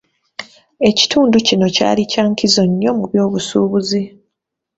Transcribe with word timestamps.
Ekitundu 0.89 1.37
kino 1.47 1.65
kyali 1.75 2.03
kya 2.11 2.23
nkizo 2.31 2.63
nnyo 2.69 2.91
mu 2.97 3.03
byobusuubuzi. 3.11 4.01